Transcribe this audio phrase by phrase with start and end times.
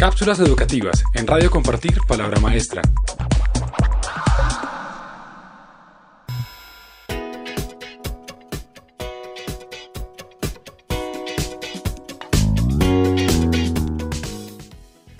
[0.00, 2.80] Cápsulas educativas en Radio Compartir Palabra Maestra.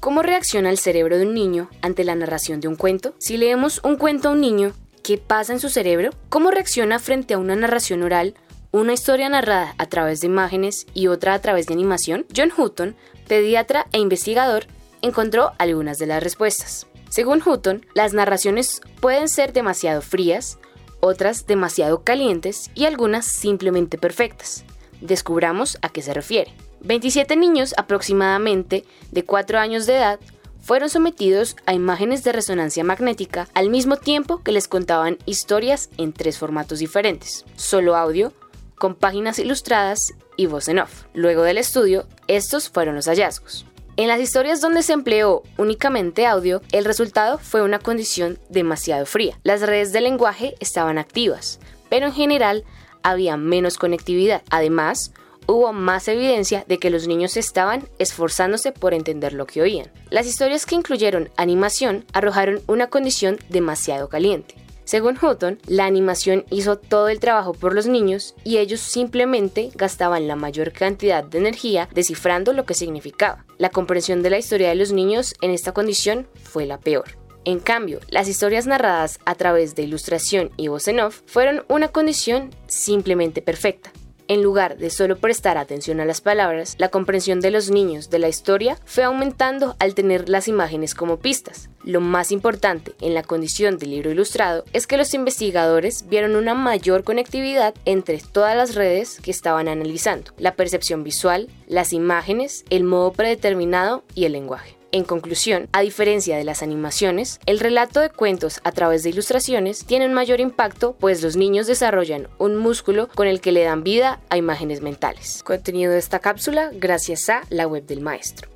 [0.00, 3.14] ¿Cómo reacciona el cerebro de un niño ante la narración de un cuento?
[3.18, 4.72] Si leemos un cuento a un niño,
[5.04, 6.10] ¿qué pasa en su cerebro?
[6.28, 8.34] ¿Cómo reacciona frente a una narración oral
[8.80, 12.96] una historia narrada a través de imágenes y otra a través de animación, John Hutton,
[13.28, 14.66] pediatra e investigador,
[15.00, 16.88] encontró algunas de las respuestas.
[17.08, 20.58] Según Hutton, las narraciones pueden ser demasiado frías,
[20.98, 24.64] otras demasiado calientes y algunas simplemente perfectas.
[25.00, 26.52] Descubramos a qué se refiere.
[26.80, 30.18] 27 niños aproximadamente de 4 años de edad
[30.60, 36.12] fueron sometidos a imágenes de resonancia magnética al mismo tiempo que les contaban historias en
[36.12, 38.32] tres formatos diferentes, solo audio,
[38.76, 41.04] con páginas ilustradas y voz en off.
[41.14, 43.66] Luego del estudio, estos fueron los hallazgos.
[43.96, 49.38] En las historias donde se empleó únicamente audio, el resultado fue una condición demasiado fría.
[49.44, 52.64] Las redes de lenguaje estaban activas, pero en general
[53.04, 54.42] había menos conectividad.
[54.50, 55.12] Además,
[55.46, 59.92] hubo más evidencia de que los niños estaban esforzándose por entender lo que oían.
[60.10, 64.56] Las historias que incluyeron animación arrojaron una condición demasiado caliente.
[64.84, 70.28] Según Houghton, la animación hizo todo el trabajo por los niños y ellos simplemente gastaban
[70.28, 73.46] la mayor cantidad de energía descifrando lo que significaba.
[73.56, 77.16] La comprensión de la historia de los niños en esta condición fue la peor.
[77.46, 81.88] En cambio, las historias narradas a través de ilustración y voz en off fueron una
[81.88, 83.90] condición simplemente perfecta.
[84.26, 88.18] En lugar de solo prestar atención a las palabras, la comprensión de los niños de
[88.18, 91.68] la historia fue aumentando al tener las imágenes como pistas.
[91.82, 96.54] Lo más importante en la condición del libro ilustrado es que los investigadores vieron una
[96.54, 102.84] mayor conectividad entre todas las redes que estaban analizando, la percepción visual, las imágenes, el
[102.84, 104.78] modo predeterminado y el lenguaje.
[104.94, 109.84] En conclusión, a diferencia de las animaciones, el relato de cuentos a través de ilustraciones
[109.84, 113.82] tiene un mayor impacto pues los niños desarrollan un músculo con el que le dan
[113.82, 115.42] vida a imágenes mentales.
[115.42, 118.48] Contenido de esta cápsula gracias a la web del maestro.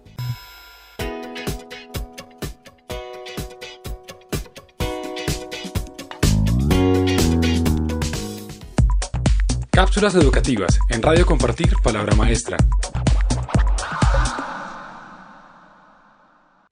[9.72, 12.58] Cápsulas educativas en Radio Compartir Palabra Maestra.